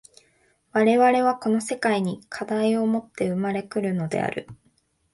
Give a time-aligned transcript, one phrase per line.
[0.73, 4.47] 我々はこの世界に課題をもって生まれ来るのである。